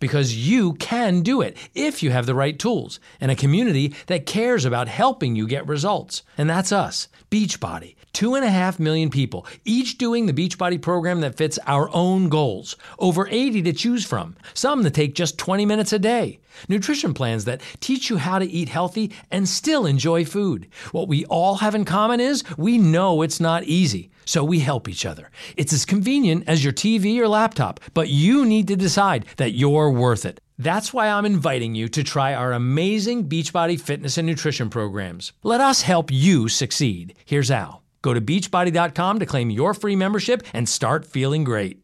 [0.00, 4.26] because you can do it if you have the right tools and a community that
[4.26, 6.22] cares about helping you get results.
[6.36, 7.96] And that's us, Beachbody.
[8.12, 12.28] Two and a half million people, each doing the Beachbody program that fits our own
[12.28, 12.76] goals.
[12.98, 16.38] Over 80 to choose from, some that take just 20 minutes a day.
[16.68, 20.68] Nutrition plans that teach you how to eat healthy and still enjoy food.
[20.92, 24.88] What we all have in common is we know it's not easy, so we help
[24.88, 25.30] each other.
[25.56, 29.90] It's as convenient as your TV or laptop, but you need to decide that you're
[29.90, 30.40] worth it.
[30.58, 35.32] That's why I'm inviting you to try our amazing Beachbody fitness and nutrition programs.
[35.42, 37.14] Let us help you succeed.
[37.24, 37.80] Here's how.
[38.02, 41.83] Go to beachbody.com to claim your free membership and start feeling great.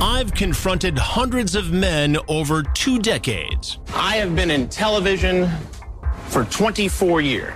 [0.00, 3.78] I've confronted hundreds of men over two decades.
[3.94, 5.48] I have been in television
[6.28, 7.52] for 24 years.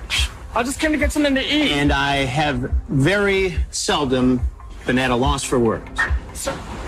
[0.54, 1.72] I just came to get something to eat.
[1.72, 2.58] And I have
[2.88, 4.40] very seldom
[4.86, 6.00] been at a loss for words.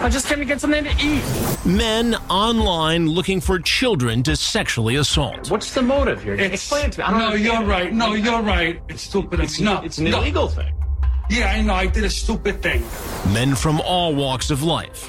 [0.01, 1.23] I just came to get something to eat.
[1.67, 5.51] Men online looking for children to sexually assault.
[5.51, 6.35] What's the motive here?
[6.35, 7.05] It's- Explain it to me.
[7.05, 7.61] I don't no, understand.
[7.61, 7.93] you're right.
[7.93, 8.81] No, you're right.
[8.89, 9.41] It's stupid.
[9.41, 10.19] It's, no, it's an no.
[10.21, 10.73] illegal thing.
[11.29, 11.75] Yeah, I know.
[11.75, 12.83] I did a stupid thing.
[13.33, 15.09] Men from all walks of life.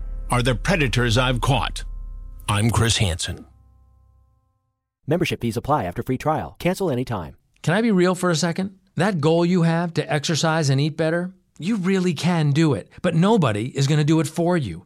[0.31, 1.83] are the predators I've caught.
[2.47, 3.45] I'm Chris Hansen.
[5.05, 6.55] Membership fees apply after free trial.
[6.57, 7.35] Cancel anytime.
[7.61, 8.79] Can I be real for a second?
[8.95, 13.13] That goal you have to exercise and eat better, you really can do it, but
[13.13, 14.85] nobody is going to do it for you.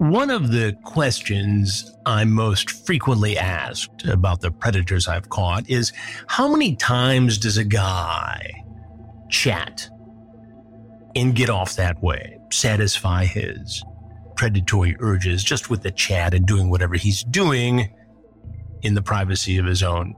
[0.00, 5.92] One of the questions I'm most frequently asked about the predators I've caught is
[6.26, 8.64] how many times does a guy
[9.28, 9.90] chat
[11.14, 13.84] and get off that way, satisfy his
[14.36, 17.92] predatory urges just with the chat and doing whatever he's doing
[18.80, 20.16] in the privacy of his own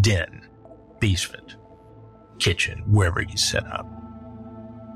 [0.00, 0.48] den,
[0.98, 1.56] basement,
[2.38, 3.97] kitchen, wherever he's set up?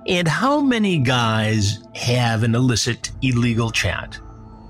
[0.06, 4.18] And how many guys have an illicit, illegal chat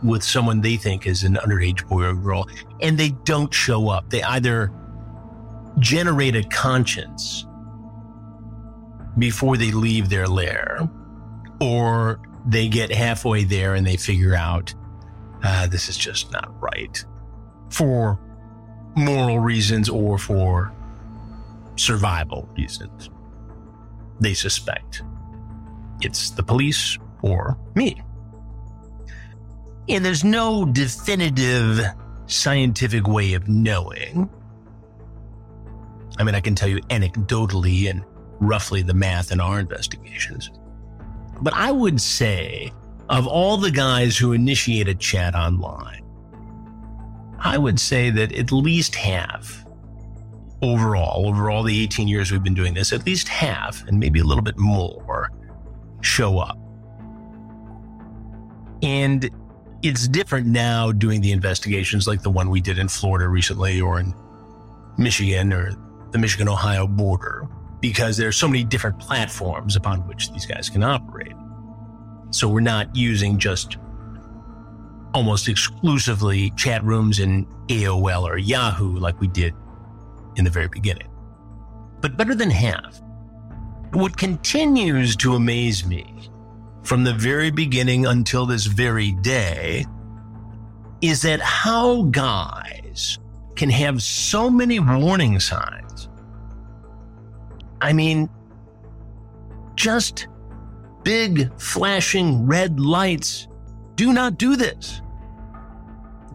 [0.02, 2.48] with someone they think is an underage boy or girl
[2.80, 4.10] and they don't show up?
[4.10, 4.72] They either
[5.78, 7.46] generate a conscience
[9.18, 10.88] before they leave their lair
[11.60, 14.74] or they get halfway there and they figure out,
[15.42, 17.04] uh, this is just not right
[17.70, 18.18] for
[18.96, 20.72] moral reasons or for
[21.76, 23.08] survival reasons.
[24.20, 25.02] They suspect
[26.04, 28.02] it's the police or me.
[29.88, 31.80] And there's no definitive
[32.26, 34.30] scientific way of knowing.
[36.18, 38.04] I mean, I can tell you anecdotally and
[38.40, 40.50] roughly the math in our investigations.
[41.40, 42.72] But I would say,
[43.08, 46.04] of all the guys who initiate a chat online,
[47.38, 49.64] I would say that at least half
[50.62, 54.20] overall, over all the 18 years we've been doing this, at least half, and maybe
[54.20, 55.30] a little bit more,
[56.02, 56.58] show up.
[58.82, 59.30] And
[59.82, 63.98] it's different now doing the investigations like the one we did in Florida recently or
[63.98, 64.14] in
[64.98, 65.72] Michigan or
[66.10, 67.48] the Michigan Ohio border
[67.80, 71.32] because there's so many different platforms upon which these guys can operate.
[72.30, 73.76] So we're not using just
[75.14, 79.54] almost exclusively chat rooms in AOL or Yahoo like we did
[80.36, 81.08] in the very beginning.
[82.00, 83.00] But better than half.
[83.92, 86.30] What continues to amaze me
[86.82, 89.84] from the very beginning until this very day
[91.02, 93.18] is that how guys
[93.54, 96.08] can have so many warning signs.
[97.82, 98.30] I mean,
[99.74, 100.28] just
[101.02, 103.46] big flashing red lights.
[103.96, 105.02] Do not do this.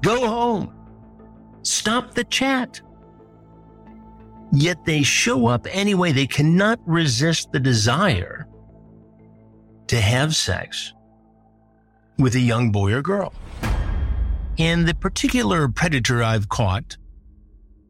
[0.02, 0.76] Go home.
[1.64, 2.82] Stop the chat.
[4.52, 6.12] Yet they show up anyway.
[6.12, 8.48] They cannot resist the desire
[9.88, 10.94] to have sex
[12.18, 13.34] with a young boy or girl.
[14.58, 16.98] And the particular predator I've caught,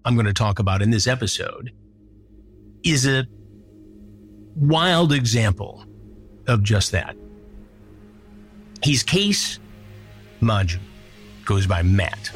[0.04, 1.72] I'm going to talk about in this episode,
[2.84, 3.26] is a
[4.56, 5.86] wild example
[6.48, 7.16] of just that.
[8.84, 9.60] He's Qays
[10.42, 10.80] Mahjoob,
[11.46, 12.32] goes by Matt.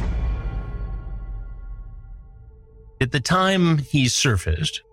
[3.01, 4.83] At the time he surfaced,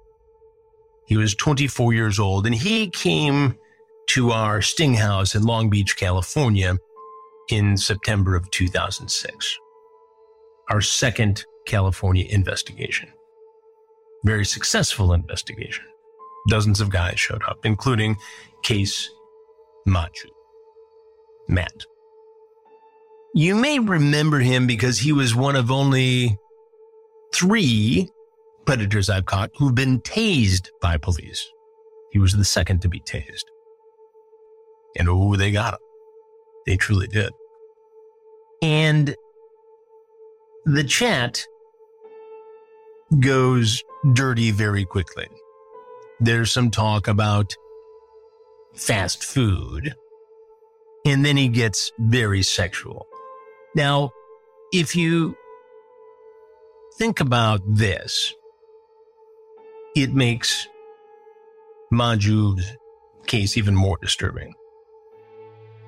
[1.07, 3.55] he was 24 years old and he came
[4.09, 6.79] to our sting house in Long Beach, California
[7.51, 9.59] in September of 2006.
[10.71, 13.11] Our second California investigation.
[14.25, 15.85] Very successful investigation.
[16.49, 18.17] Dozens of guys showed up, including
[18.65, 19.09] Qays
[19.87, 20.31] Mahjoob.
[21.47, 21.85] Matt.
[23.35, 26.39] You may remember him because he was one of only
[27.33, 28.11] three
[28.67, 31.49] predators I've caught who've been tased by police.
[32.11, 33.45] He was the second to be tased.
[34.99, 35.81] And oh, they got him.
[36.67, 37.33] They truly did.
[38.61, 39.15] And
[40.65, 41.47] the chat
[43.21, 43.83] goes
[44.13, 45.29] dirty very quickly.
[46.21, 47.55] There's some talk about
[48.75, 49.95] fast food.
[51.07, 53.07] And then he gets very sexual.
[53.75, 54.11] Now,
[54.73, 55.38] if you
[56.99, 58.35] think about this,
[59.95, 60.67] it makes
[61.93, 62.77] Mahjoob's
[63.27, 64.55] case even more disturbing.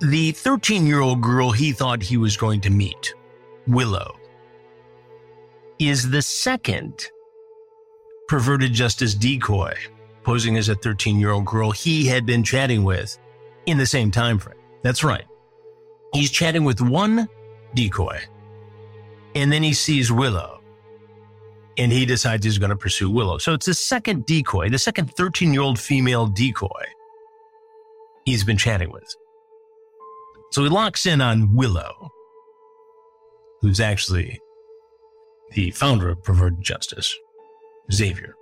[0.00, 3.14] The 13 year old girl he thought he was going to meet,
[3.66, 4.16] Willow,
[5.78, 7.08] is the second
[8.28, 9.74] perverted justice decoy
[10.22, 13.18] posing as a 13 year old girl he had been chatting with
[13.66, 14.58] in the same time frame.
[14.82, 15.24] That's right.
[16.14, 17.28] He's chatting with one
[17.74, 18.20] decoy
[19.34, 20.59] and then he sees Willow
[21.76, 23.38] and he decides he's going to pursue Willow.
[23.38, 26.84] So it's the second decoy, the second 13 year old female decoy
[28.24, 29.14] he's been chatting with.
[30.52, 32.10] So he locks in on Willow,
[33.60, 34.40] who's actually
[35.52, 37.14] the founder of Perverted Justice,
[37.92, 38.34] Xavier,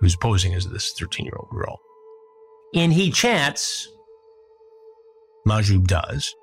[0.00, 1.80] who's posing as this 13 year old girl.
[2.74, 3.88] And he chats,
[5.46, 6.34] Mahjoob does,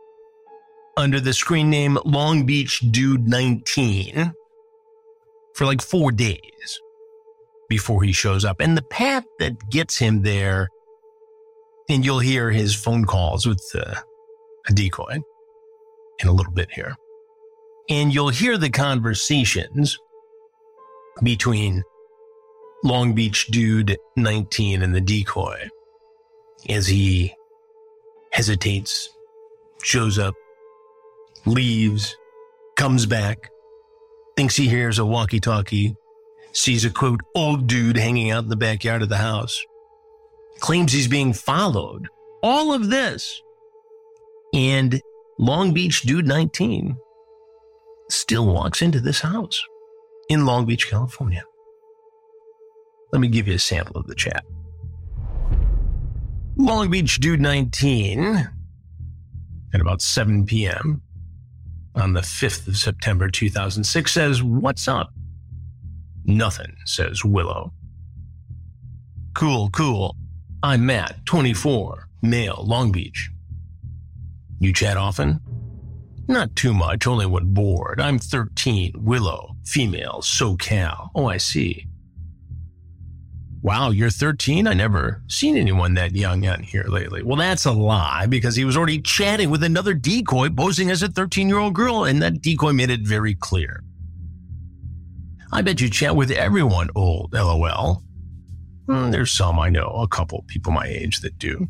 [0.98, 4.34] under the screen name Long Beach Dude 19
[5.56, 6.80] for like four days
[7.70, 8.60] before he shows up.
[8.60, 10.70] And the path that gets him there,
[11.90, 13.96] and you'll hear his phone calls with uh,
[14.68, 15.20] a decoy
[16.20, 16.96] in a little bit here.
[17.90, 19.98] And you'll hear the conversations
[21.24, 21.84] between
[22.84, 25.70] Long Beach Dude 19 and the decoy
[26.70, 27.34] as he
[28.32, 29.10] hesitates,
[29.84, 30.36] shows up,
[31.46, 32.16] leaves,
[32.76, 33.50] comes back,
[34.36, 35.96] thinks he hears a walkie talkie,
[36.52, 39.62] sees a quote, old dude hanging out in the backyard of the house,
[40.60, 42.08] claims he's being followed.
[42.44, 43.42] All of this
[44.54, 45.02] and
[45.38, 46.98] Long Beach Dude 19
[48.10, 49.62] still walks into this house
[50.30, 51.44] in Long Beach, California.
[53.12, 54.44] Let me give you a sample of the chat.
[56.58, 58.50] Long Beach Dude 19
[59.74, 61.02] at about 7 p.m.
[61.96, 65.12] on the 5th of September 2006 says, What's up?
[66.26, 67.72] Nothing, says Willow.
[69.34, 70.16] Cool, cool.
[70.64, 73.30] I'm Matt, 24, male, Long Beach.
[74.60, 75.40] You chat often?
[76.28, 78.02] Not too much, only when bored.
[78.02, 81.10] I'm 13, Willow, female, SoCal.
[81.14, 81.86] Oh, I see.
[83.66, 84.68] Wow, you're 13?
[84.68, 87.24] I never seen anyone that young out here lately.
[87.24, 91.08] Well, that's a lie because he was already chatting with another decoy posing as a
[91.08, 93.82] 13 year old girl, and that decoy made it very clear.
[95.52, 98.04] I bet you chat with everyone old, lol.
[98.86, 101.68] Hmm, there's some I know, a couple people my age that do.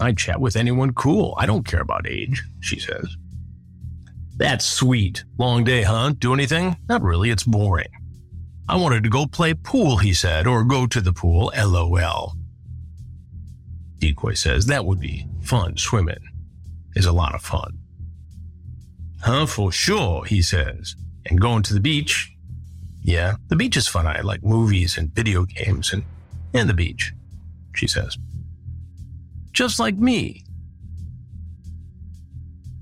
[0.00, 1.34] I chat with anyone cool.
[1.36, 3.06] I don't care about age, she says.
[4.38, 5.24] That's sweet.
[5.36, 6.14] Long day, huh?
[6.18, 6.78] Do anything?
[6.88, 7.88] Not really, it's boring.
[8.68, 12.34] I wanted to go play pool, he said, or go to the pool, lol.
[13.98, 15.76] Decoy says that would be fun.
[15.76, 16.28] Swimming
[16.94, 17.78] is a lot of fun.
[19.22, 20.94] Huh, for sure, he says.
[21.26, 22.32] And going to the beach?
[23.02, 24.06] Yeah, the beach is fun.
[24.06, 26.04] I like movies and video games and,
[26.52, 27.12] and the beach,
[27.74, 28.18] she says.
[29.52, 30.44] Just like me.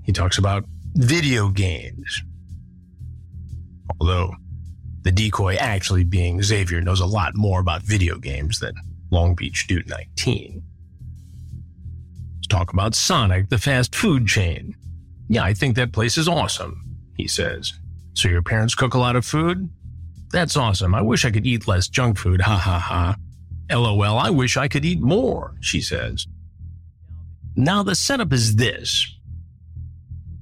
[0.03, 0.65] He talks about
[0.95, 2.23] video games.
[4.01, 4.35] Although
[5.07, 8.75] the decoy actually being Xavier knows a lot more about video games than
[9.13, 10.63] Long Beach Dude 19.
[12.35, 14.75] Let's talk about Sonic, the fast food chain.
[15.29, 17.73] Yeah, I think that place is awesome, he says.
[18.15, 19.69] So your parents cook a lot of food?
[20.33, 20.93] That's awesome.
[20.93, 22.41] I wish I could eat less junk food.
[22.41, 23.17] Ha ha ha.
[23.71, 26.27] LOL, I wish I could eat more, she says.
[27.55, 29.15] Now the setup is this.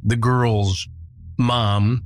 [0.03, 0.89] The girl's
[1.39, 2.03] mom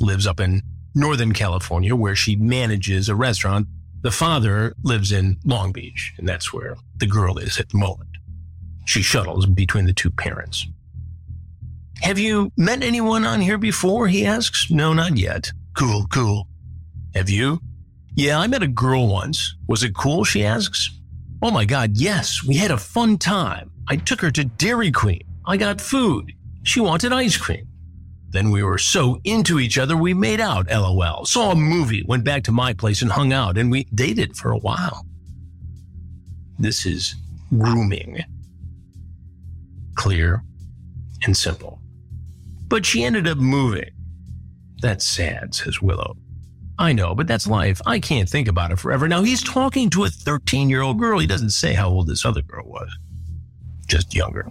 [0.00, 0.62] lives up in
[0.98, 3.68] Northern California where she manages a restaurant.
[4.02, 8.10] The father lives in Long Beach, and that's where the girl is at the moment.
[8.84, 10.66] She shuttles between the two parents.
[12.00, 14.08] Have you met anyone on here before?
[14.08, 14.70] He asks.
[14.70, 15.50] No, not yet.
[15.76, 16.48] Cool, cool.
[17.14, 17.60] Have you?
[18.14, 19.56] Yeah, I met a girl once.
[19.68, 20.24] Was it cool?
[20.24, 20.90] She asks.
[21.42, 22.42] Oh my God, yes.
[22.44, 23.70] We had a fun time.
[23.88, 25.22] I took her to Dairy Queen.
[25.46, 26.32] I got food.
[26.62, 27.67] She wanted ice cream.
[28.30, 31.24] Then we were so into each other, we made out, lol.
[31.24, 34.50] Saw a movie, went back to my place and hung out, and we dated for
[34.50, 35.06] a while.
[36.58, 37.14] This is
[37.56, 38.22] grooming.
[39.94, 40.42] Clear
[41.24, 41.80] and simple.
[42.68, 43.90] But she ended up moving.
[44.80, 46.16] That's sad, says Willow.
[46.78, 47.80] I know, but that's life.
[47.86, 49.08] I can't think about it forever.
[49.08, 51.18] Now he's talking to a 13 year old girl.
[51.18, 52.90] He doesn't say how old this other girl was,
[53.88, 54.48] just younger.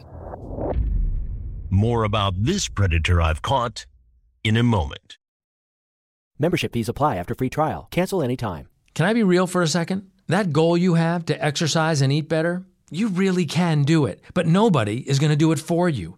[1.69, 3.85] More about this predator I've caught
[4.41, 5.17] in a moment.
[6.39, 7.89] Membership fees apply after free trial.
[7.91, 8.69] Cancel anytime.
[8.93, 10.09] Can I be real for a second?
[10.27, 14.47] That goal you have to exercise and eat better, you really can do it, but
[14.47, 16.17] nobody is going to do it for you.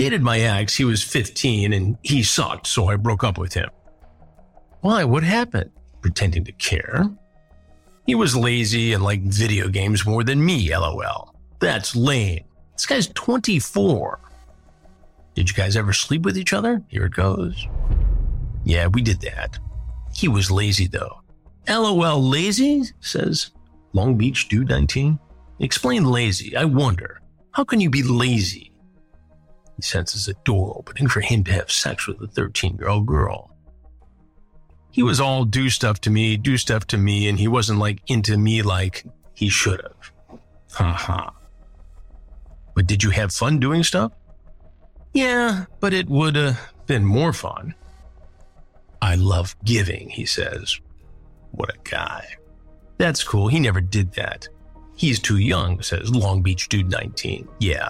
[0.00, 3.68] Dated my ex, he was 15 and he sucked, so I broke up with him.
[4.80, 5.04] Why?
[5.04, 5.72] What happened?
[6.00, 7.04] Pretending to care.
[8.06, 11.34] He was lazy and liked video games more than me, lol.
[11.58, 12.44] That's lame.
[12.72, 14.20] This guy's 24.
[15.34, 16.82] Did you guys ever sleep with each other?
[16.88, 17.68] Here it goes.
[18.64, 19.58] Yeah, we did that.
[20.14, 21.20] He was lazy though.
[21.68, 22.84] LOL lazy?
[23.00, 23.50] Says
[23.92, 25.18] Long Beach Dude 19.
[25.58, 26.56] Explain lazy.
[26.56, 27.20] I wonder.
[27.52, 28.69] How can you be lazy?
[29.80, 33.06] He senses a door opening for him to have sex with a 13 year old
[33.06, 33.50] girl.
[34.90, 38.02] He was all do stuff to me, do stuff to me, and he wasn't like
[38.06, 40.38] into me like he should have.
[40.72, 41.32] Ha ha.
[42.74, 44.12] But did you have fun doing stuff?
[45.14, 47.74] Yeah, but it would have been more fun.
[49.00, 50.78] I love giving, he says.
[51.52, 52.36] What a guy.
[52.98, 53.48] That's cool.
[53.48, 54.46] He never did that.
[54.94, 57.48] He's too young, says Long Beach Dude 19.
[57.60, 57.88] Yeah.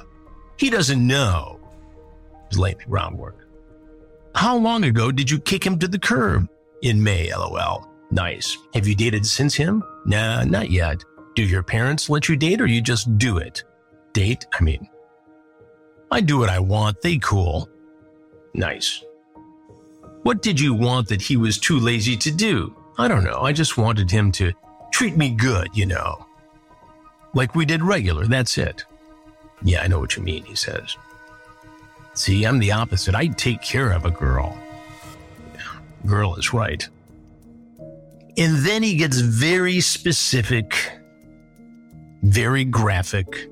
[0.57, 1.60] He doesn't know
[2.51, 3.47] was laying the groundwork.
[4.35, 6.49] How long ago did you kick him to the curb?
[6.83, 7.87] In May, lol.
[8.11, 8.57] Nice.
[8.75, 9.83] Have you dated since him?
[10.05, 11.03] Nah, not yet.
[11.35, 13.65] Do your parents let you date or you just do it?
[14.13, 14.47] Date?
[14.53, 14.89] I mean,
[16.11, 17.01] I do what I want.
[17.03, 17.69] They cool.
[18.55, 19.05] Nice.
[20.23, 22.75] What did you want that he was too lazy to do?
[22.99, 23.41] I don't know.
[23.41, 24.53] I just wanted him to
[24.93, 26.27] treat me good, you know.
[27.33, 28.85] Like we did regular, that's it.
[29.63, 30.97] Yeah, I know what you mean, he says.
[32.15, 33.15] See, I'm the opposite.
[33.15, 34.57] I take care of a girl.
[36.07, 36.87] Girl is right.
[38.37, 40.93] And then he gets very specific,
[42.23, 43.49] very graphic.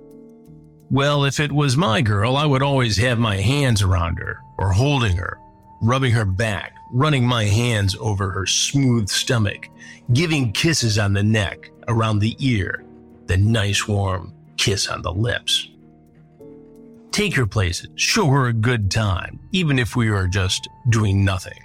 [0.90, 4.72] Well, if it was my girl, I would always have my hands around her or
[4.72, 5.38] holding her,
[5.82, 9.68] rubbing her back, running my hands over her smooth stomach,
[10.12, 12.84] giving kisses on the neck, around the ear,
[13.26, 15.68] the nice warm kiss on the lips.
[17.18, 21.58] Take her places, show her a good time, even if we are just doing nothing.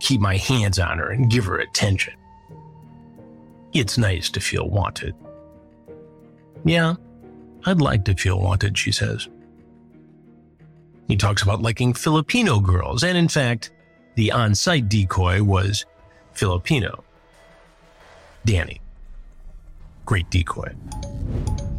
[0.00, 2.14] Keep my hands on her and give her attention.
[3.72, 5.14] It's nice to feel wanted.
[6.64, 6.94] Yeah,
[7.64, 9.28] I'd like to feel wanted, she says.
[11.06, 13.70] He talks about liking Filipino girls, and in fact,
[14.16, 15.86] the on site decoy was
[16.32, 17.04] Filipino.
[18.44, 18.80] Danny.
[20.06, 20.74] Great decoy.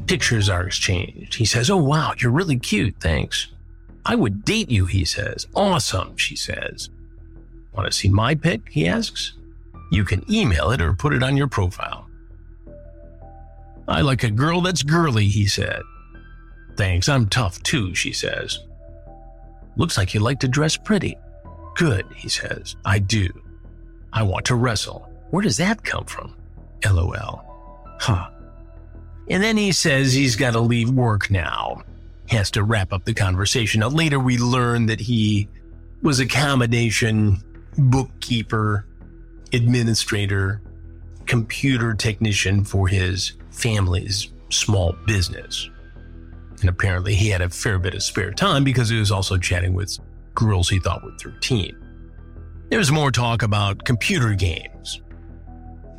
[0.09, 1.35] Pictures are exchanged.
[1.35, 2.95] He says, Oh, wow, you're really cute.
[2.99, 3.49] Thanks.
[4.03, 5.45] I would date you, he says.
[5.53, 6.89] Awesome, she says.
[7.73, 8.69] Want to see my pic?
[8.71, 9.33] He asks.
[9.91, 12.09] You can email it or put it on your profile.
[13.87, 15.83] I like a girl that's girly, he said.
[16.75, 18.57] Thanks, I'm tough too, she says.
[19.77, 21.19] Looks like you like to dress pretty.
[21.75, 22.77] Good, he says.
[22.83, 23.29] I do.
[24.11, 25.07] I want to wrestle.
[25.29, 26.35] Where does that come from?
[26.83, 27.45] LOL.
[27.99, 28.31] Huh.
[29.29, 31.83] And then he says he's got to leave work now.
[32.29, 33.81] Has to wrap up the conversation.
[33.81, 35.47] Now, later we learn that he
[36.01, 37.43] was accommodation
[37.77, 38.85] bookkeeper,
[39.53, 40.61] administrator,
[41.25, 45.69] computer technician for his family's small business.
[46.61, 49.73] And apparently he had a fair bit of spare time because he was also chatting
[49.73, 49.97] with
[50.35, 51.75] girls he thought were 13.
[52.69, 55.01] There's more talk about computer games.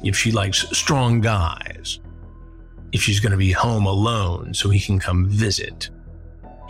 [0.03, 2.01] If she likes strong guys.
[2.93, 5.91] If she's going to be home alone so he can come visit.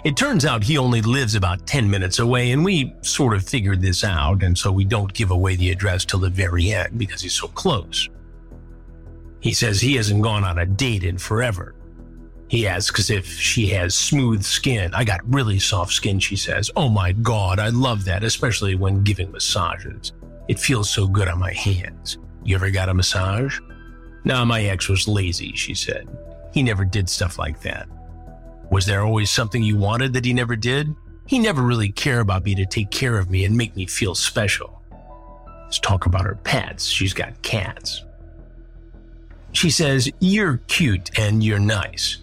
[0.02, 3.82] It turns out he only lives about 10 minutes away, and we sort of figured
[3.82, 7.20] this out, and so we don't give away the address till the very end because
[7.20, 8.08] he's so close.
[9.40, 11.74] He says he hasn't gone on a date in forever.
[12.48, 14.92] He asks if she has smooth skin.
[14.94, 16.70] I got really soft skin, she says.
[16.76, 20.12] Oh my god, I love that, especially when giving massages.
[20.48, 22.18] It feels so good on my hands.
[22.42, 23.60] You ever got a massage?
[24.24, 26.08] Nah, my ex was lazy, she said.
[26.52, 27.88] He never did stuff like that.
[28.70, 30.94] Was there always something you wanted that he never did?
[31.26, 34.14] He never really cared about me to take care of me and make me feel
[34.14, 34.82] special.
[35.62, 36.86] Let's talk about her pets.
[36.86, 38.04] She's got cats.
[39.52, 42.18] She says, You're cute and you're nice.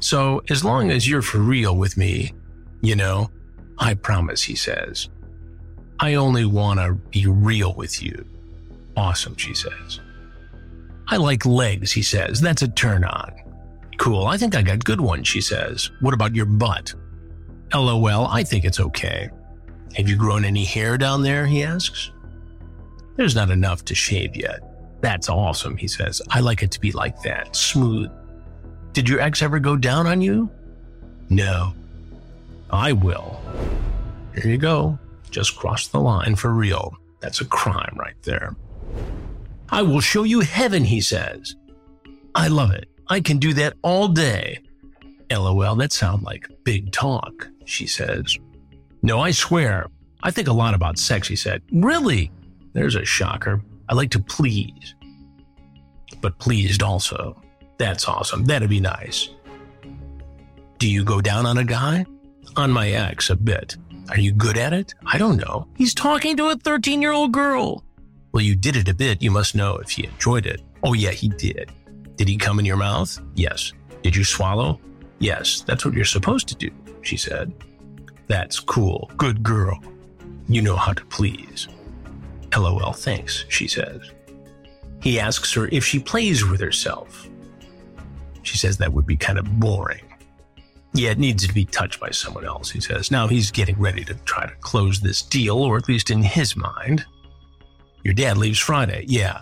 [0.00, 2.32] So, as long as you're for real with me,
[2.82, 3.30] you know,
[3.78, 5.08] I promise, he says.
[5.98, 8.24] I only want to be real with you.
[8.96, 10.00] Awesome, she says.
[11.08, 12.40] I like legs, he says.
[12.40, 13.32] That's a turn on.
[13.98, 15.90] Cool, I think I got good ones, she says.
[16.00, 16.94] What about your butt?
[17.74, 19.30] LOL, I think it's okay.
[19.96, 21.46] Have you grown any hair down there?
[21.46, 22.10] He asks.
[23.16, 24.60] There's not enough to shave yet.
[25.00, 26.20] That's awesome, he says.
[26.28, 28.10] I like it to be like that, smooth.
[28.92, 30.50] Did your ex ever go down on you?
[31.28, 31.74] No.
[32.70, 33.40] I will.
[34.34, 34.98] Here you go.
[35.30, 36.96] Just cross the line for real.
[37.20, 38.54] That's a crime right there.
[39.70, 41.56] I will show you heaven, he says.
[42.34, 42.88] I love it.
[43.08, 44.58] I can do that all day.
[45.30, 48.38] LOL, that sounds like big talk, she says.
[49.02, 49.86] No, I swear.
[50.22, 51.62] I think a lot about sex, he said.
[51.72, 52.30] Really?
[52.72, 53.62] There's a shocker.
[53.88, 54.94] I like to please.
[56.20, 57.40] But pleased also.
[57.78, 58.44] That's awesome.
[58.44, 59.28] That'd be nice.
[60.78, 62.04] Do you go down on a guy?
[62.56, 63.76] On my ex, a bit.
[64.10, 64.94] Are you good at it?
[65.06, 65.66] I don't know.
[65.76, 67.82] He's talking to a 13 year old girl.
[68.36, 69.22] Well, you did it a bit.
[69.22, 70.60] You must know if he enjoyed it.
[70.84, 71.72] Oh, yeah, he did.
[72.16, 73.18] Did he come in your mouth?
[73.34, 73.72] Yes.
[74.02, 74.78] Did you swallow?
[75.20, 76.70] Yes, that's what you're supposed to do,
[77.00, 77.50] she said.
[78.26, 79.10] That's cool.
[79.16, 79.82] Good girl.
[80.50, 81.68] You know how to please.
[82.54, 84.02] LOL, thanks, she says.
[85.00, 87.30] He asks her if she plays with herself.
[88.42, 90.12] She says that would be kind of boring.
[90.92, 93.10] Yeah, it needs to be touched by someone else, he says.
[93.10, 96.54] Now he's getting ready to try to close this deal, or at least in his
[96.54, 97.06] mind.
[98.06, 99.04] Your dad leaves Friday.
[99.08, 99.40] Yeah.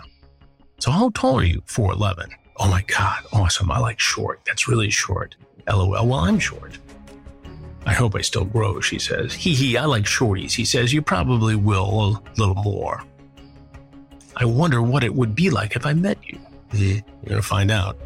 [0.78, 1.60] So how tall are you?
[1.66, 2.30] 4'11.
[2.56, 3.70] Oh my God, awesome.
[3.70, 4.40] I like short.
[4.46, 5.36] That's really short.
[5.68, 6.78] LOL, well, I'm short.
[7.84, 9.34] I hope I still grow, she says.
[9.34, 10.52] Hee hee, I like shorties.
[10.52, 13.04] He says, You probably will a little more.
[14.34, 16.38] I wonder what it would be like if I met you.
[16.72, 17.98] Eh, You're gonna find out.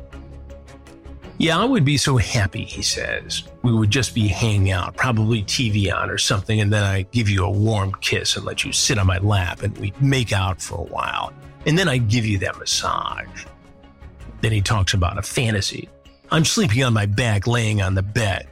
[1.39, 3.45] Yeah, I would be so happy, he says.
[3.63, 7.29] We would just be hanging out, probably TV on or something, and then I give
[7.29, 10.61] you a warm kiss and let you sit on my lap and we'd make out
[10.61, 11.33] for a while.
[11.65, 13.45] And then I give you that massage.
[14.41, 15.89] Then he talks about a fantasy.
[16.33, 18.49] I'm sleeping on my back, laying on the bed,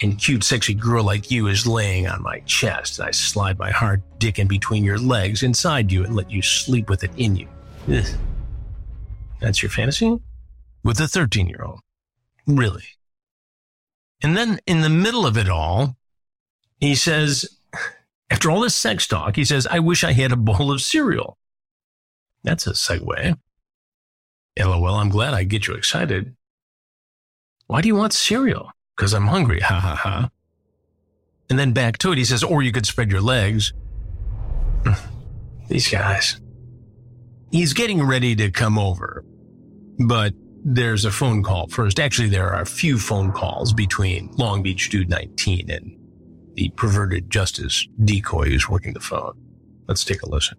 [0.00, 3.70] and cute, sexy girl like you is laying on my chest, and I slide my
[3.70, 7.36] hard dick in between your legs inside you and let you sleep with it in
[7.36, 7.48] you.
[7.92, 8.06] Ugh.
[9.40, 10.18] That's your fantasy?
[10.82, 11.80] With a 13 year old.
[12.56, 12.84] Really?
[14.22, 15.96] And then in the middle of it all,
[16.78, 17.58] he says,
[18.30, 21.38] after all this sex talk, he says, I wish I had a bowl of cereal.
[22.42, 23.38] That's a segue.
[24.58, 26.34] LOL, I'm glad I get you excited.
[27.66, 28.72] Why do you want cereal?
[28.96, 29.60] Because I'm hungry.
[29.60, 30.30] Ha ha ha.
[31.48, 33.72] And then back to it, he says, or you could spread your legs.
[35.68, 36.40] These guys.
[37.50, 39.24] He's getting ready to come over,
[39.98, 40.34] but
[40.64, 41.98] there's a phone call first.
[42.00, 45.96] Actually, there are a few phone calls between Long Beach Dude 19 and
[46.54, 49.34] the perverted justice decoy who's working the phone.
[49.88, 50.58] Let's take a listen.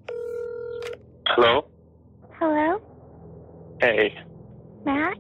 [1.28, 1.68] Hello?
[2.40, 2.82] Hello,
[3.82, 4.18] Hey.
[4.86, 5.18] Matt.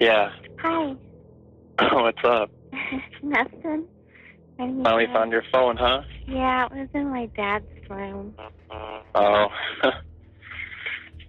[0.00, 0.32] Yeah.
[0.60, 0.94] Hi.
[1.92, 2.50] What's up?
[3.22, 3.86] Nothing.
[4.58, 6.02] I Finally uh, found your phone, huh?
[6.26, 8.34] Yeah, it was in my dad's room.
[9.14, 9.48] Oh.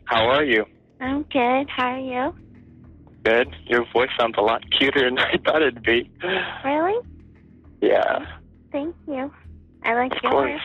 [0.05, 0.65] How are you?
[1.01, 1.69] I'm good.
[1.69, 2.35] How are you?
[3.25, 3.55] Good.
[3.67, 6.09] Your voice sounds a lot cuter than I thought it'd be.
[6.63, 6.99] Really?
[7.81, 8.25] Yeah,
[8.71, 9.31] Thank you.
[9.83, 10.61] I like of course.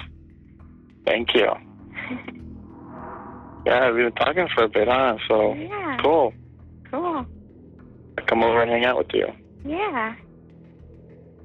[1.04, 1.48] Thank you.
[3.66, 5.18] Yeah, we've been talking for a bit, huh?
[5.28, 5.98] So Yeah.
[6.02, 6.32] cool.
[6.90, 7.26] Cool.
[8.16, 9.26] I'll come over and hang out with you.
[9.62, 10.14] Yeah.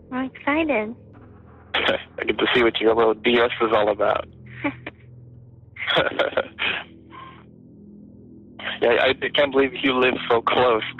[0.09, 0.95] I'm excited.
[1.75, 4.25] I get to see what your little DS is all about.
[8.83, 10.83] Yeah, I, I can't believe you live so close.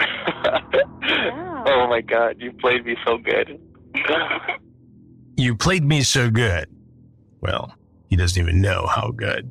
[1.66, 3.60] oh my god, you played me so good.
[5.36, 6.68] You played me so good.
[7.40, 7.74] Well,
[8.08, 9.50] he doesn't even know how good.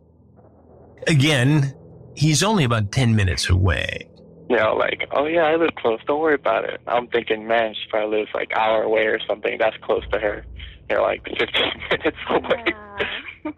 [1.07, 1.75] Again,
[2.15, 4.09] he's only about 10 minutes away.
[4.49, 5.99] you know, like, oh yeah, I live close.
[6.07, 6.79] Don't worry about it.
[6.87, 9.57] I'm thinking, man, she probably lives like hour away or something.
[9.59, 10.45] That's close to her.
[10.89, 11.47] You're like 15
[11.91, 13.53] minutes away.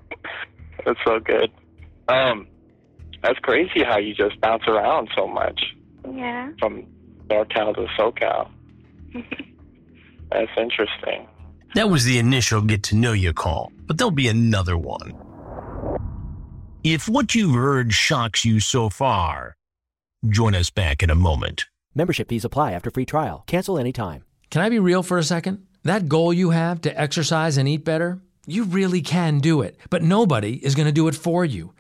[0.83, 1.51] That's so good.
[2.07, 2.47] Um,
[3.25, 5.59] that's crazy how you just bounce around so much
[6.13, 6.51] Yeah.
[6.59, 6.85] from
[7.27, 8.49] NorCal to SoCal.
[10.31, 11.27] That's interesting.
[11.75, 15.13] That was the initial get to know you call, but there'll be another one.
[16.83, 19.55] If what you've heard shocks you so far,
[20.27, 21.65] join us back in a moment.
[21.93, 23.43] Membership fees apply after free trial.
[23.47, 24.23] Cancel anytime.
[24.49, 25.65] Can I be real for a second?
[25.83, 29.77] That goal you have to exercise and eat better, you really can do it.
[29.89, 31.73] But nobody is going to do it for you.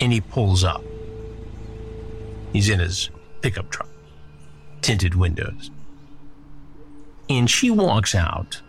[0.00, 0.82] and he pulls up.
[2.52, 3.88] He's in his pickup truck,
[4.80, 5.70] tinted windows.
[7.28, 8.62] And she walks out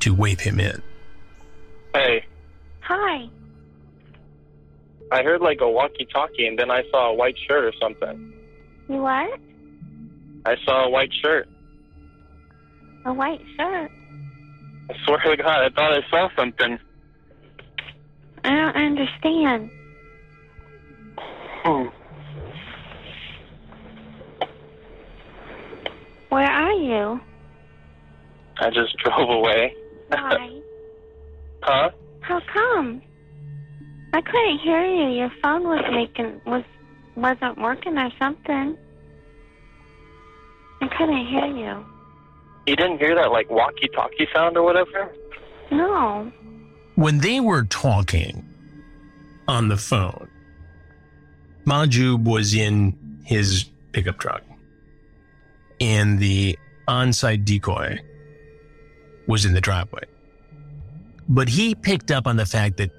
[0.00, 0.82] to wave him in.
[1.94, 2.24] Hey,
[2.84, 3.28] Hi.
[5.10, 8.32] I heard like a walkie-talkie, and then I saw a white shirt or something.
[8.88, 9.38] You what?
[10.44, 11.48] I saw a white shirt.
[13.06, 13.90] A white shirt.
[14.90, 16.78] I swear to God, I thought I saw something.
[18.44, 19.70] I don't understand.
[21.64, 21.86] Hmm.
[26.28, 27.20] Where are you?
[28.58, 29.74] I just drove away.
[30.08, 30.60] Why?
[31.66, 31.88] Huh?
[32.20, 33.00] How come?
[34.12, 35.16] I couldn't hear you.
[35.16, 36.62] Your phone was making was
[37.16, 38.76] wasn't working or something.
[40.82, 41.86] I couldn't hear you.
[42.66, 45.10] You didn't hear that like walkie-talkie sound or whatever?
[45.70, 46.30] No.
[46.96, 48.44] When they were talking
[49.48, 50.28] on the phone,
[51.64, 54.42] Mahjoob was in his pickup truck,
[55.80, 57.98] and the on site decoy
[59.26, 60.02] was in the driveway.
[61.28, 62.90] But he picked up on the fact that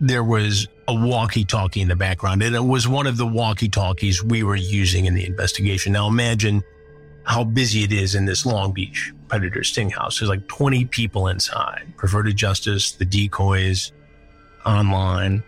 [0.00, 3.68] there was a walkie talkie in the background, and it was one of the walkie
[3.68, 5.92] talkies we were using in the investigation.
[5.92, 6.62] Now imagine
[7.24, 10.18] how busy it is in this Long Beach Predator Sting House.
[10.18, 11.92] There's like 20 people inside.
[11.96, 13.92] Perverted Justice, the decoys,
[14.66, 15.42] online,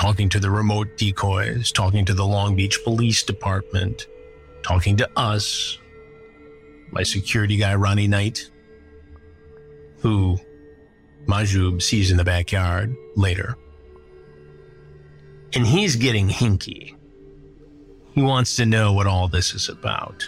[0.00, 4.06] talking to the remote decoys, talking to the Long Beach Police Department,
[4.62, 5.78] talking to us,
[6.90, 8.50] my security guy, Ronnie Knight,
[9.98, 10.38] who
[11.26, 13.58] Mahjoob sees in the backyard later.
[15.52, 16.96] And he's getting hinky.
[18.14, 20.26] He wants to know what all this is about.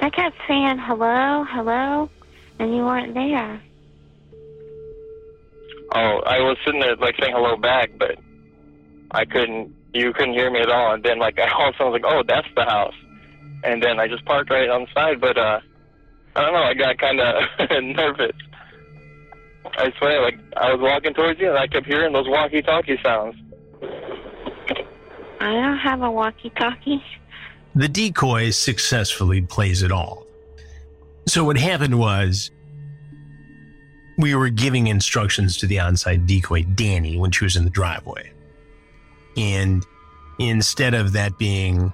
[0.00, 2.10] I kept saying hello, hello,
[2.58, 3.62] and you weren't there.
[5.94, 8.18] Oh, I was sitting there like saying hello back, but
[9.10, 9.74] I couldn't.
[9.92, 10.94] You couldn't hear me at all.
[10.94, 12.94] And then like all of a sudden I was like, oh, that's the house.
[13.64, 15.60] And then I just parked right on the side, but uh,
[16.36, 16.62] I don't know.
[16.62, 18.36] I got kind of nervous.
[19.78, 23.34] I swear, like I was walking towards you, and I kept hearing those walkie-talkie sounds.
[25.40, 27.02] I don't have a walkie-talkie.
[27.74, 30.26] The decoy successfully plays it all.
[31.26, 32.50] So what happened was
[34.18, 38.32] we were giving instructions to the on-site decoy, Danny, when she was in the driveway.
[39.36, 39.86] And
[40.38, 41.92] instead of that being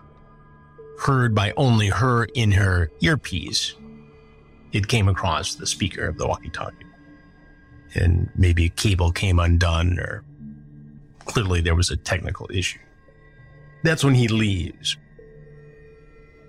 [0.98, 3.74] heard by only her in her earpiece,
[4.72, 6.76] it came across the speaker of the walkie talkie.
[7.94, 10.24] And maybe a cable came undone, or
[11.26, 12.78] clearly there was a technical issue.
[13.82, 14.96] That's when he leaves.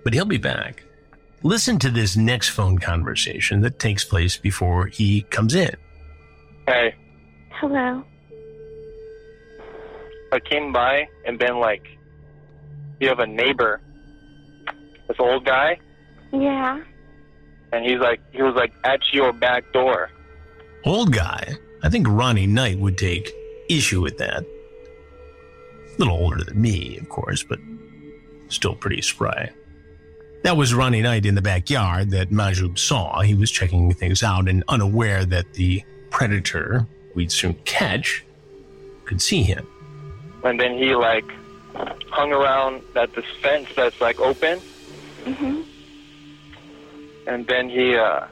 [0.04, 0.84] But he'll be back.
[1.42, 5.74] Listen to this next phone conversation that takes place before he comes in.
[6.66, 6.94] Hey,
[7.60, 8.04] Hello.
[10.32, 11.86] I came by, and then like
[13.00, 13.80] you have a neighbor,
[15.08, 15.78] this old guy,
[16.32, 16.80] Yeah.
[17.72, 20.10] and he's like he was like at your back door.
[20.84, 21.54] Old guy.
[21.82, 23.30] I think Ronnie Knight would take
[23.68, 24.42] issue with that.
[24.42, 27.58] A little older than me, of course, but
[28.48, 29.50] still pretty spry.
[30.42, 33.20] That was Ronnie Knight in the backyard that Mahjoob saw.
[33.22, 38.24] He was checking things out and unaware that the predator we'd soon catch
[39.06, 39.66] could see him.
[40.44, 41.24] And then he like
[42.10, 44.60] hung around at this fence that's like open,
[45.24, 45.64] Mhm.
[47.26, 48.26] and then he uh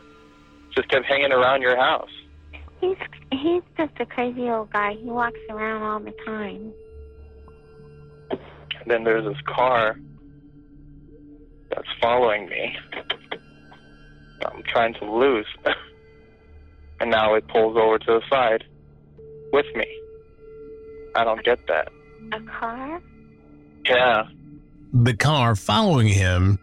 [0.77, 2.11] just kept hanging around your house.
[2.81, 2.97] He's
[3.31, 4.93] he's just a crazy old guy.
[4.95, 6.75] He walks around all the time.
[8.31, 9.97] And then there's this car
[11.71, 12.77] that's following me.
[14.45, 15.47] I'm trying to lose.
[17.01, 18.65] and now it pulls over to the side
[19.53, 19.87] with me.
[21.15, 21.89] I don't get that.
[22.33, 23.01] A car?
[23.85, 24.29] Yeah.
[24.93, 26.59] The car following him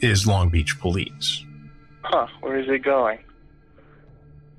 [0.00, 1.44] is Long Beach police.
[2.02, 3.18] Huh, where is he going?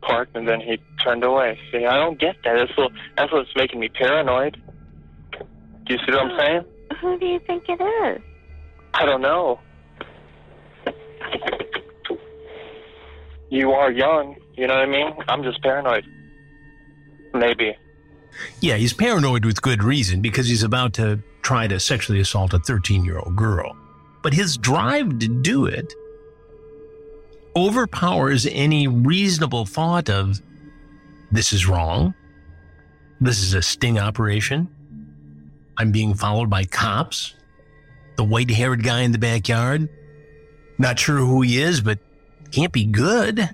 [0.01, 1.59] Parked and then he turned away.
[1.71, 2.55] See, I don't get that.
[2.55, 4.61] That's, what, that's what's making me paranoid.
[5.31, 6.65] Do you see what I'm saying?
[7.01, 8.21] Who do you think it is?
[8.93, 9.59] I don't know.
[13.49, 15.13] You are young, you know what I mean?
[15.27, 16.05] I'm just paranoid.
[17.33, 17.75] Maybe.
[18.61, 22.59] Yeah, he's paranoid with good reason because he's about to try to sexually assault a
[22.59, 23.75] 13 year old girl.
[24.21, 25.93] But his drive to do it
[27.55, 30.41] overpowers any reasonable thought of
[31.31, 32.13] this is wrong.
[33.19, 34.67] This is a sting operation.
[35.77, 37.35] I'm being followed by cops.
[38.15, 39.89] The white haired guy in the backyard.
[40.77, 41.99] Not sure who he is, but
[42.51, 43.49] can't be good.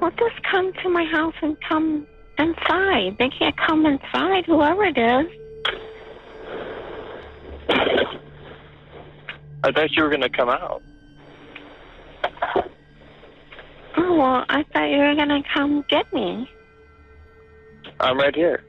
[0.00, 2.06] Well, just come to my house and come
[2.38, 3.16] inside.
[3.18, 5.26] They can't come inside, whoever it is.
[9.62, 10.82] I thought you were going to come out.
[13.96, 16.48] Oh, well, I thought you were going to come get me.
[18.00, 18.62] I'm right here.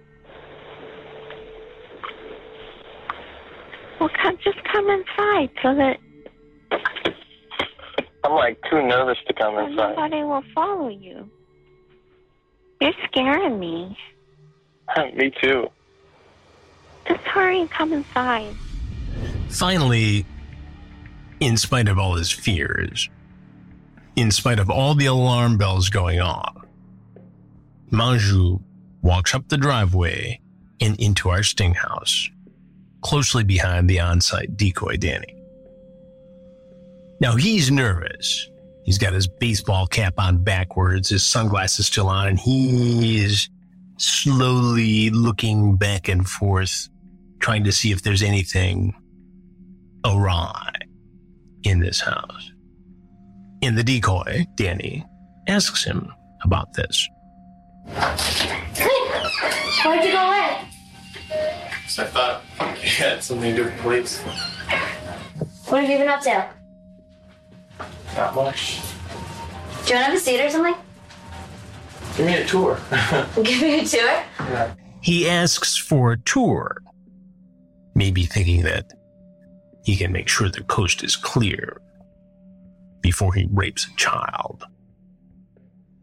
[4.00, 5.98] Well, come, just come inside so that
[8.24, 9.96] I'm like too nervous to come so inside.
[9.96, 11.30] nobody will follow you.
[12.82, 13.98] You're scaring me.
[15.16, 15.70] me too.
[17.08, 18.56] Just hurry and come inside.
[19.50, 20.26] Finally,
[21.40, 23.10] in spite of all his fears,
[24.16, 26.68] in spite of all the alarm bells going on,
[27.92, 28.62] Mahjoob
[29.02, 30.40] walks up the driveway
[30.82, 32.30] and into our sting house,
[33.02, 35.36] closely behind the on site decoy Danny.
[37.20, 38.50] Now he's nervous.
[38.86, 43.50] He's got his baseball cap on backwards, his sunglasses still on, and he is
[43.98, 46.88] slowly looking back and forth,
[47.40, 48.94] trying to see if there's anything
[50.06, 50.72] awry
[51.64, 52.52] in this house.
[53.62, 55.04] In the decoy, Danny
[55.48, 57.10] asks him about this.
[57.88, 58.20] Why'd
[60.06, 60.60] you go away?
[61.88, 64.22] So I thought it had something to do with police.
[65.68, 66.48] What have you been up to?
[68.16, 68.82] Not much.
[69.86, 70.76] Do you want to have a seat or something?
[72.18, 72.80] Give me a tour.
[73.44, 74.24] Give me a tour?
[74.40, 74.74] Yeah.
[75.02, 76.82] He asks for a tour,
[77.94, 78.92] maybe thinking that
[79.84, 81.78] he can make sure the coast is clear
[83.02, 84.64] before he rapes a child.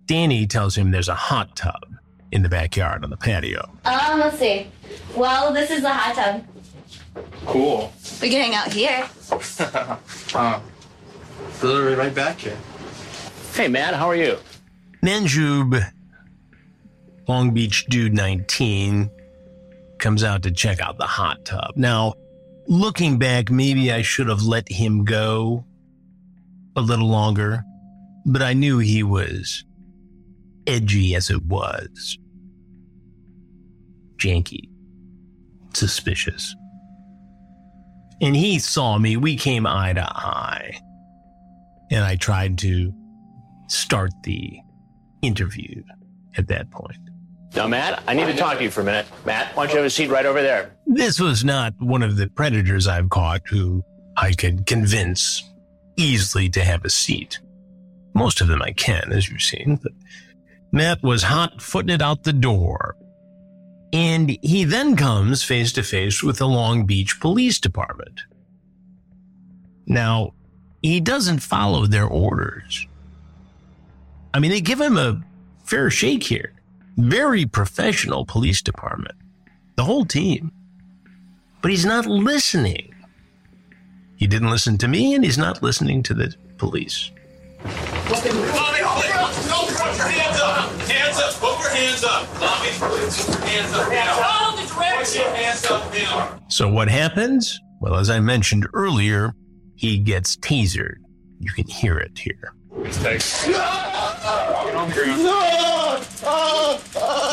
[0.06, 1.82] Danny tells him there's a hot tub
[2.30, 3.62] in the backyard on the patio.
[3.84, 4.68] Um, let's see.
[5.16, 6.44] Well, this is the hot tub.
[7.46, 7.92] Cool.
[8.20, 9.08] We can hang out here.
[10.34, 10.60] uh,
[11.62, 12.56] literally right back here.
[13.54, 14.38] Hey, Matt, how are you?
[15.02, 15.90] Mahjoob,
[17.28, 19.10] Long Beach Dude 19,
[19.98, 21.72] comes out to check out the hot tub.
[21.76, 22.14] Now,
[22.66, 25.64] looking back, maybe I should have let him go
[26.76, 27.64] a little longer,
[28.24, 29.64] but I knew he was
[30.66, 32.18] edgy as it was.
[34.16, 34.68] Janky.
[35.74, 36.54] Suspicious.
[38.20, 39.16] And he saw me.
[39.16, 40.78] We came eye to eye.
[41.92, 42.92] And I tried to
[43.68, 44.58] start the
[45.20, 45.82] interview
[46.36, 46.96] at that point.
[47.54, 49.06] Now, Matt, I need to talk to you for a minute.
[49.26, 50.74] Matt, why don't you have a seat right over there?
[50.86, 53.82] This was not one of the predators I've caught who
[54.16, 55.42] I could convince
[55.98, 57.40] easily to have a seat.
[58.14, 59.92] Most of them I can, as you've seen, but
[60.72, 62.96] Matt was hot footing it out the door.
[63.92, 68.22] And he then comes face to face with the Long Beach Police Department.
[69.86, 70.32] Now,
[70.82, 72.86] he doesn't follow their orders.
[74.34, 75.22] I mean, they give him a
[75.64, 76.52] fair shake here.
[76.96, 79.14] Very professional police department.
[79.76, 80.52] The whole team.
[81.60, 82.94] But he's not listening.
[84.16, 87.10] He didn't listen to me, and he's not listening to the police.
[91.72, 92.26] Hands up!
[92.30, 92.54] Put
[95.14, 95.92] your hands up!
[95.92, 96.42] Hands up.
[96.48, 97.60] So what happens?
[97.80, 99.34] Well, as I mentioned earlier,
[99.82, 100.98] he gets tasered.
[101.40, 102.54] You can hear it here.
[102.72, 103.22] Get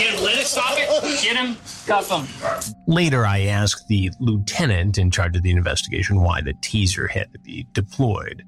[0.09, 1.21] him, Linus, stop it!
[1.21, 2.73] Get him, cuff him.
[2.87, 7.39] Later, I asked the lieutenant in charge of the investigation why the taser had to
[7.39, 8.43] be deployed,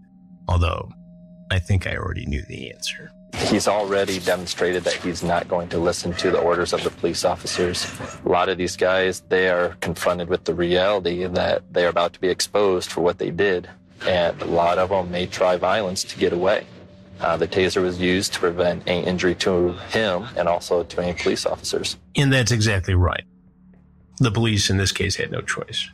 [0.47, 0.91] although
[1.51, 3.11] I think I already knew the answer.
[3.49, 7.23] He's already demonstrated that he's not going to listen to the orders of the police
[7.23, 7.85] officers.
[8.25, 12.19] A lot of these guys, they are confronted with the reality that they're about to
[12.19, 13.69] be exposed for what they did.
[14.07, 16.65] And a lot of them may try violence to get away.
[17.19, 21.13] Uh, the taser was used to prevent any injury to him and also to any
[21.13, 21.97] police officers.
[22.15, 23.23] And that's exactly right.
[24.17, 25.89] The police in this case had no choice.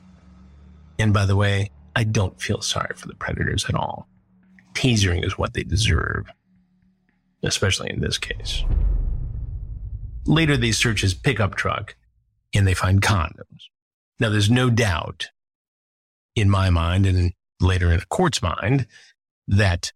[0.98, 4.08] And by the way, I don't feel sorry for the predators at all.
[4.74, 6.32] Tasering is what they deserve,
[7.44, 8.64] especially in this case.
[10.26, 11.96] Later, they search his pickup truck
[12.54, 13.70] and they find condoms.
[14.20, 15.30] Now, there's no doubt
[16.36, 18.88] in my mind and later in a court's mind
[19.48, 19.92] that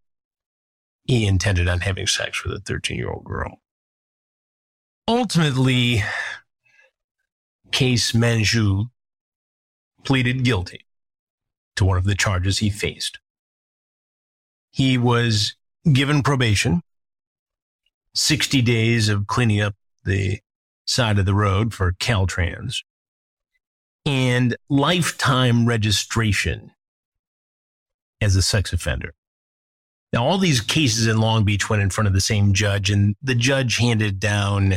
[1.06, 3.62] he intended on having sex with a 13 year old girl.
[5.08, 6.04] Ultimately,
[7.72, 8.90] Qays Mahjoob
[10.04, 10.86] pleaded guilty
[11.76, 13.20] to one of the charges he faced.
[14.72, 15.56] He was
[15.92, 16.82] given probation,
[18.16, 20.40] 60 days of cleaning up the
[20.86, 22.84] side of the road for Caltrans,
[24.06, 26.72] and lifetime registration
[28.22, 29.14] as a sex offender.
[30.14, 33.16] Now, all these cases in Long Beach went in front of the same judge, and
[33.22, 34.76] the judge handed down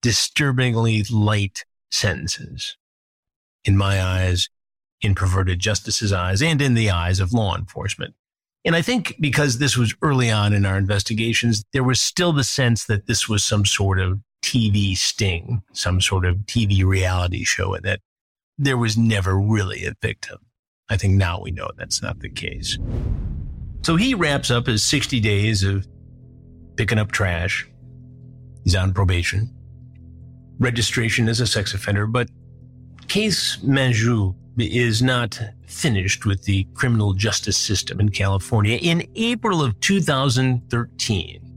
[0.00, 2.76] disturbingly light sentences.
[3.64, 4.48] In my eyes,
[5.00, 8.14] in perverted justice's eyes, and in the eyes of law enforcement.
[8.64, 12.44] And I think because this was early on in our investigations, there was still the
[12.44, 17.74] sense that this was some sort of TV sting, some sort of TV reality show,
[17.74, 18.00] and that
[18.56, 20.38] there was never really a victim.
[20.90, 22.78] I think now we know that's not the case.
[23.82, 25.86] So he wraps up his 60 days of
[26.76, 27.68] picking up trash.
[28.64, 29.54] He's on probation,
[30.58, 32.28] registration as a sex offender, but
[33.06, 38.76] Qays Mahjoob is not finished with the criminal justice system in California.
[38.82, 41.48] In April of 2013,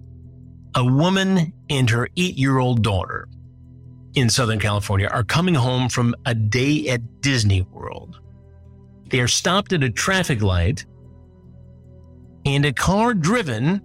[0.75, 3.27] a woman and her eight year old daughter
[4.13, 8.20] in Southern California are coming home from a day at Disney World.
[9.11, 10.85] They are stopped at a traffic light
[12.45, 13.81] and a car driven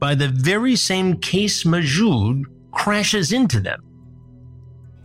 [0.00, 3.80] by the very same Qays Mahjoob crashes into them.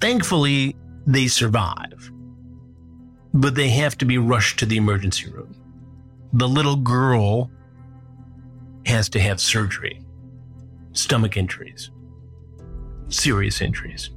[0.01, 2.11] Thankfully, they survive,
[3.33, 5.55] but they have to be rushed to the emergency room.
[6.33, 7.51] The little girl
[8.85, 10.01] has to have surgery,
[10.93, 11.91] stomach injuries,
[13.09, 14.09] serious injuries.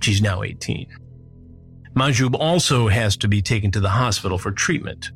[0.00, 0.86] She's now 18.
[1.94, 5.10] Mahjoob also has to be taken to the hospital for treatment.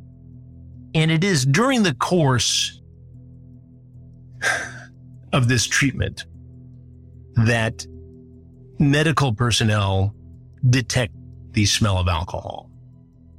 [0.94, 2.80] And it is during the course
[5.32, 6.26] of this treatment
[7.34, 7.86] that
[8.78, 10.14] medical personnel
[10.70, 11.12] detect
[11.52, 12.70] the smell of alcohol.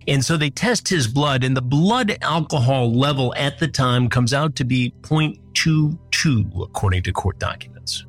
[0.07, 4.33] And so they test his blood, and the blood alcohol level at the time comes
[4.33, 8.05] out to be 0.22, according to court documents.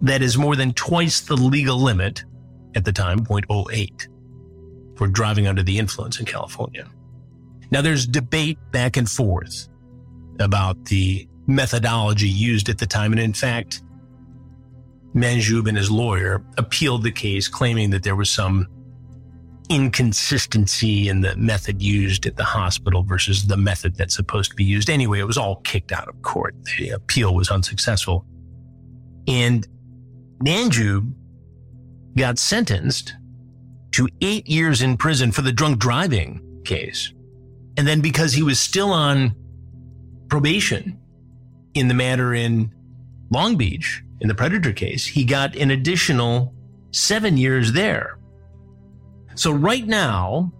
[0.00, 2.24] That is more than twice the legal limit
[2.74, 4.06] at the time, 0.08,
[5.02, 6.88] for driving under the influence in California.
[7.72, 9.68] Now, there's debate back and forth
[10.38, 13.10] about the methodology used at the time.
[13.10, 13.82] And in fact,
[15.12, 18.68] Mahjoob and his lawyer appealed the case, claiming that there was some
[19.68, 24.62] inconsistency in the method used at the hospital versus the method that's supposed to be
[24.62, 24.88] used.
[24.88, 26.54] Anyway, it was all kicked out of court.
[26.78, 28.24] The appeal was unsuccessful.
[29.26, 29.66] And
[30.44, 31.12] Mahjoob
[32.16, 33.14] got sentenced
[33.92, 37.12] to eight years in prison for the drunk driving case.
[37.76, 39.34] And then because he was still on
[40.28, 40.98] probation
[41.74, 42.74] in the matter in
[43.30, 46.54] Long Beach, in the Predator case, he got an additional
[46.90, 48.18] seven years there.
[49.34, 50.52] So right now,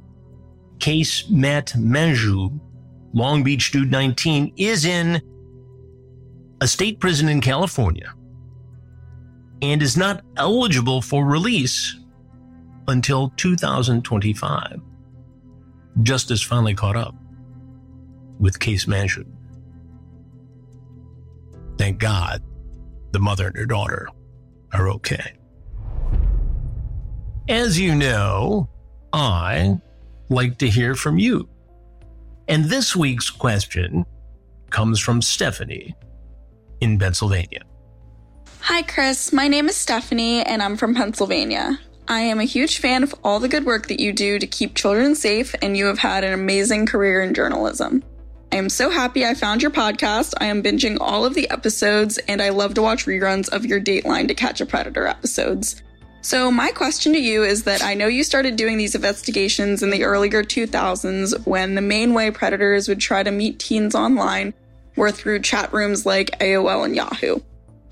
[0.79, 2.59] Qays Matt Mahjoob,
[3.13, 5.21] Long Beach Dude 19, is in
[6.61, 8.13] a state prison in California
[9.61, 11.97] and is not eligible for release
[12.89, 14.81] until 2025.
[16.03, 17.15] Justice finally caught up
[18.39, 19.27] with Qays Mahjoob.
[21.79, 22.43] Thank God
[23.13, 24.09] the mother and her daughter
[24.73, 25.35] are okay.
[27.49, 28.69] As you know,
[29.13, 29.79] I
[30.29, 31.49] like to hear from you.
[32.49, 34.05] And this week's question
[34.71, 35.95] comes from Stephanie
[36.81, 37.63] in Pennsylvania.
[38.61, 39.33] Hi, Chris.
[39.33, 41.79] My name is Stephanie, and I'm from Pennsylvania.
[42.09, 44.75] I am a huge fan of all the good work that you do to keep
[44.75, 48.03] children safe, and you have had an amazing career in journalism.
[48.53, 50.35] I am so happy I found your podcast.
[50.41, 53.81] I am binging all of the episodes, and I love to watch reruns of your
[53.81, 55.81] Dateline to Catch a Predator episodes.
[56.21, 59.91] So, my question to you is that I know you started doing these investigations in
[59.91, 64.55] the earlier 2000s when the main way predators would try to meet teens online
[64.97, 67.41] were through chat rooms like AOL and Yahoo.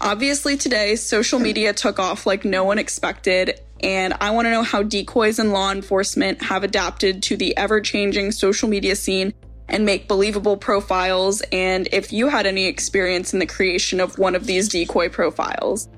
[0.01, 4.62] Obviously, today, social media took off like no one expected, and I want to know
[4.62, 9.33] how decoys and law enforcement have adapted to the ever changing social media scene
[9.68, 14.35] and make believable profiles, and if you had any experience in the creation of one
[14.35, 15.89] of these decoy profiles.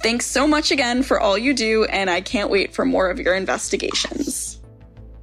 [0.00, 3.18] Thanks so much again for all you do, and I can't wait for more of
[3.18, 4.60] your investigations.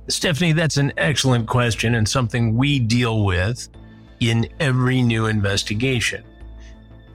[0.07, 3.69] Stephanie, that's an excellent question and something we deal with
[4.19, 6.23] in every new investigation.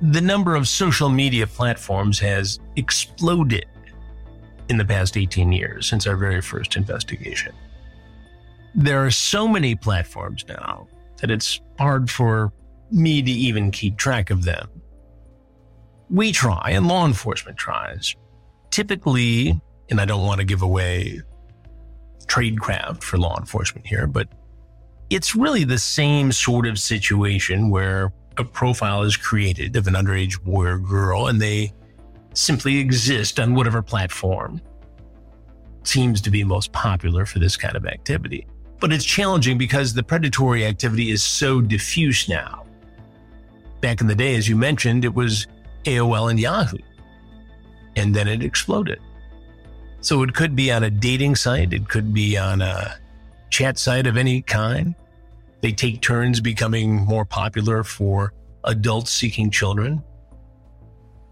[0.01, 3.67] The number of social media platforms has exploded
[4.69, 7.53] in the past 18 years since our very first investigation.
[8.75, 10.89] There are so many platforms now
[11.19, 12.53] that it's hard for
[12.91, 14.69] me to even keep track of them.
[16.11, 18.15] We try, and law enforcement tries.
[18.71, 19.61] Typically,
[19.91, 21.21] and I don't want to give away
[22.27, 24.29] tradecraft for law enforcement here, but
[25.11, 30.43] it's really the same sort of situation where a profile is created of an underage
[30.43, 31.73] boy or girl and they
[32.37, 34.61] simply exist on whatever platform
[35.85, 38.47] seems to be most popular for this kind of activity.
[38.81, 42.67] But it's challenging because the predatory activity is so diffuse now.
[43.81, 45.47] Back in the day, as you mentioned, it was
[45.85, 46.79] AOL and Yahoo.
[47.95, 49.01] And then it exploded.
[50.01, 52.99] So it could be on a dating site, it could be on a
[53.51, 54.95] chat site of any kind.
[55.63, 58.33] They take turns becoming more popular for
[58.65, 60.03] adults seeking children.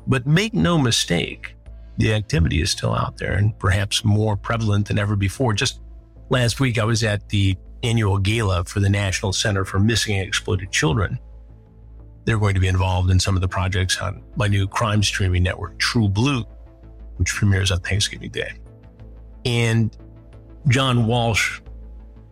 [0.07, 1.55] But make no mistake,
[1.97, 5.53] the activity is still out there and perhaps more prevalent than ever before.
[5.53, 5.81] Just
[6.31, 10.27] Last week, I was at the annual gala for the National Center for Missing and
[10.27, 11.19] Exploited Children.
[12.25, 15.43] They're going to be involved in some of the projects on my new crime streaming
[15.43, 16.45] network, True Blue,
[17.17, 18.53] which premieres on Thanksgiving Day.
[19.45, 19.95] And
[20.69, 21.61] John Walsh,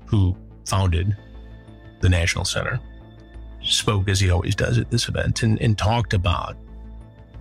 [0.07, 0.35] who
[0.67, 1.15] founded
[2.01, 2.81] the National Center,
[3.63, 6.57] spoke as he always does at this event and, and talked about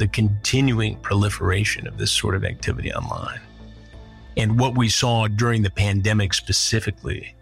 [0.01, 3.39] the continuing proliferation of this sort of activity online.
[4.35, 7.35] And what we saw during the pandemic specifically,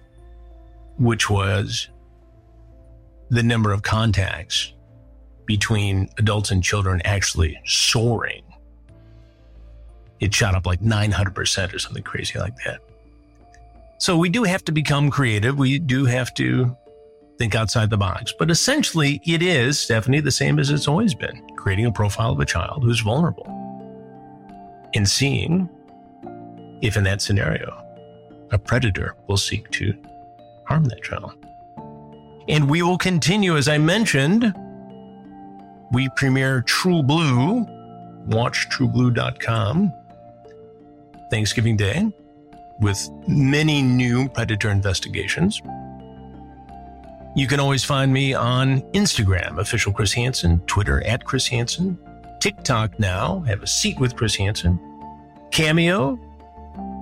[0.98, 1.88] which was
[3.30, 4.74] the number of contacts
[5.46, 8.44] between adults and children actually soaring.
[10.20, 12.82] It shot up like 900% or something crazy like that.
[14.00, 15.58] So we do have to become creative.
[15.58, 16.76] We do have to
[17.38, 18.34] think outside the box.
[18.38, 22.40] But essentially, it is, Stephanie, the same as it's always been creating a profile of
[22.40, 23.46] a child who's vulnerable
[24.96, 25.70] and seeing
[26.82, 27.86] if in that scenario,
[28.52, 29.94] a predator will seek to
[30.64, 31.34] harm that child.
[32.48, 34.56] And we will continue, as I mentioned,
[35.92, 37.66] we premiere True Blue,
[38.28, 39.94] watch trueblue.com,
[41.30, 42.10] Thanksgiving Day,
[42.80, 45.62] with many new predator investigations.
[47.36, 51.98] You can always find me on Instagram, official Chris Hansen, Twitter at Chris Hansen,
[52.40, 54.80] TikTok now, have a seat with Chris Hansen,
[55.52, 56.18] Cameo,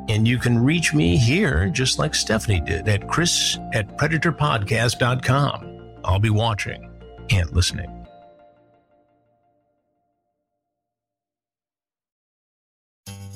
[0.09, 5.99] and you can reach me here just like Stephanie did at chris at predatorpodcast.com.
[6.03, 6.89] I'll be watching
[7.29, 7.93] and listening.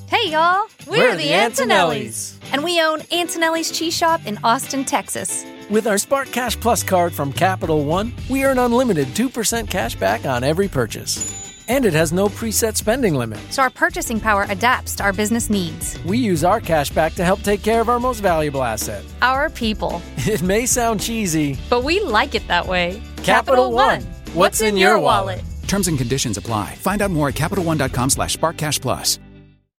[0.08, 0.66] Hey, y'all.
[0.86, 2.38] We're, We're the, the Antonellis.
[2.52, 5.44] And we own Antonelli's Cheese Shop in Austin, Texas.
[5.72, 10.26] With our Spark Cash Plus card from Capital One, we earn unlimited 2% cash back
[10.26, 11.32] on every purchase.
[11.66, 13.40] And it has no preset spending limit.
[13.48, 15.98] So our purchasing power adapts to our business needs.
[16.04, 19.48] We use our cash back to help take care of our most valuable asset our
[19.48, 20.02] people.
[20.26, 23.00] It may sound cheesy, but we like it that way.
[23.22, 24.02] Capital, Capital One.
[24.02, 25.42] What's, What's in, in your wallet?
[25.68, 26.74] Terms and conditions apply.
[26.74, 29.20] Find out more at CapitalOne.com slash SparkCashPlus.